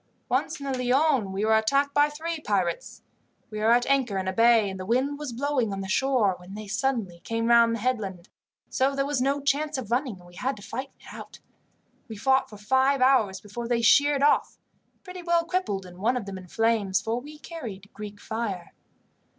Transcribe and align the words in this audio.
Once 0.29 0.59
in 0.59 0.65
the 0.65 0.83
Lion 0.83 1.31
we 1.31 1.45
were 1.45 1.55
attacked 1.55 1.93
by 1.93 2.09
three 2.09 2.39
pirates. 2.39 3.03
We 3.51 3.59
were 3.59 3.69
at 3.69 3.85
anchor 3.85 4.17
in 4.17 4.27
a 4.27 4.33
bay, 4.33 4.67
and 4.67 4.79
the 4.79 4.83
wind 4.87 5.19
was 5.19 5.31
blowing 5.31 5.71
on 5.71 5.81
the 5.81 5.87
shore, 5.87 6.33
when 6.39 6.55
they 6.55 6.65
suddenly 6.67 7.19
came 7.19 7.45
round 7.45 7.75
the 7.75 7.81
headland, 7.81 8.27
so 8.67 8.95
there 8.95 9.05
was 9.05 9.21
no 9.21 9.41
chance 9.43 9.77
of 9.77 9.91
running, 9.91 10.15
and 10.17 10.25
we 10.25 10.33
had 10.37 10.55
to 10.57 10.63
fight 10.63 10.89
it 10.99 11.05
out. 11.13 11.37
We 12.07 12.15
fought 12.17 12.49
for 12.49 12.57
five 12.57 12.99
hours 12.99 13.39
before 13.39 13.67
they 13.67 13.83
sheered 13.83 14.23
off, 14.23 14.57
pretty 15.03 15.21
well 15.21 15.45
crippled, 15.45 15.85
and 15.85 15.99
one 15.99 16.17
of 16.17 16.25
them 16.25 16.39
in 16.39 16.47
flames, 16.47 16.99
for 16.99 17.21
we 17.21 17.37
carried 17.37 17.93
Greek 17.93 18.19
fire. 18.19 18.73